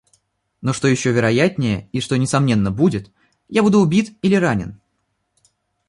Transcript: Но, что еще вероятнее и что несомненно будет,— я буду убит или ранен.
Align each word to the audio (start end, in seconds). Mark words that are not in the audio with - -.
Но, 0.61 0.73
что 0.73 0.87
еще 0.87 1.11
вероятнее 1.11 1.87
и 1.91 1.99
что 2.01 2.17
несомненно 2.17 2.71
будет,— 2.71 3.11
я 3.49 3.61
буду 3.61 3.77
убит 3.77 4.17
или 4.23 4.33
ранен. 4.33 4.79